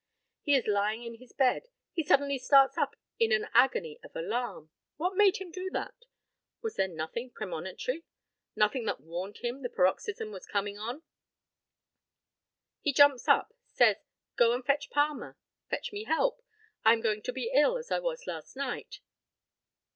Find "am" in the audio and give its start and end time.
16.93-17.01